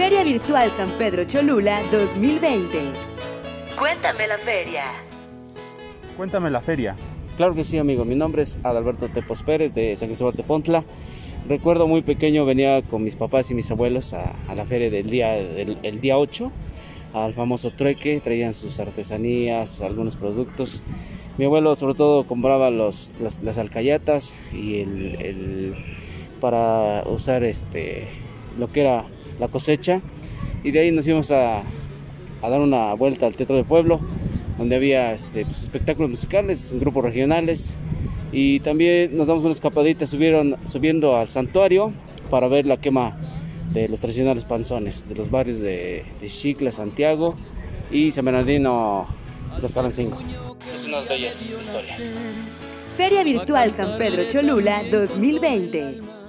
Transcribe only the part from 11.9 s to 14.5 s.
pequeño venía con mis papás y mis abuelos a,